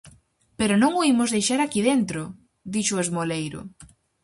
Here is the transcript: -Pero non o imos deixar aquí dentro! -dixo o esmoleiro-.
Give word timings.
-Pero 0.55 0.73
non 0.81 0.91
o 0.99 1.01
imos 1.11 1.33
deixar 1.35 1.59
aquí 1.61 1.81
dentro! 1.91 2.21
-dixo 2.31 2.93
o 2.95 3.01
esmoleiro-. 3.05 3.65